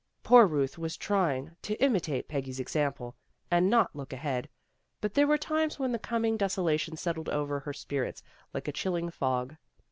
[0.23, 3.15] Poor Euth was trying to imitate Peggy's example
[3.51, 4.49] and not look ahead,
[4.99, 8.71] but there were times when the coming desola tion settled over her spirits like a
[8.71, 9.57] chilling fog.